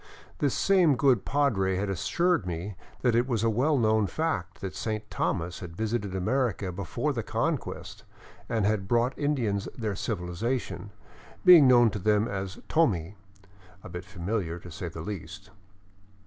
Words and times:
This 0.39 0.55
same 0.55 0.95
good 0.95 1.25
padre 1.25 1.75
had 1.75 1.87
assured 1.87 2.47
me 2.47 2.75
that 3.01 3.13
it 3.13 3.27
was 3.27 3.43
a 3.43 3.51
well 3.51 3.77
known 3.77 4.07
fact 4.07 4.59
that 4.59 4.75
Saint 4.75 5.07
Thomas 5.11 5.59
had 5.59 5.77
visited 5.77 6.15
America 6.15 6.71
before 6.71 7.13
the 7.13 7.21
Conquest 7.21 8.03
and 8.49 8.65
had 8.65 8.87
brought 8.87 9.15
the 9.15 9.21
Indians 9.23 9.69
their 9.77 9.95
civil 9.95 10.29
ization, 10.29 10.89
being 11.45 11.67
known 11.67 11.91
to 11.91 11.99
them 11.99 12.27
as" 12.27 12.57
Tomi 12.67 13.15
"—a 13.83 13.89
bit 13.89 14.03
familiar, 14.03 14.57
to 14.57 14.71
say 14.71 14.87
the 14.87 15.01
least. 15.01 15.51